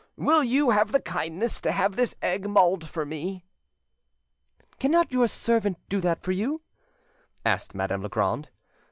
Would 0.17 0.47
you 0.47 0.71
have 0.71 0.91
the 0.93 0.99
kindness 0.99 1.61
to 1.61 1.71
have 1.71 1.95
this 1.95 2.15
egg 2.23 2.49
mulled 2.49 2.89
for 2.89 3.05
me?" 3.05 3.45
"Cannot 4.79 5.11
your 5.11 5.27
servant 5.27 5.77
do 5.89 6.01
that 6.01 6.23
for 6.23 6.31
you?" 6.31 6.61
asked 7.45 7.75
Madame 7.75 8.01
Legrand. 8.01 8.49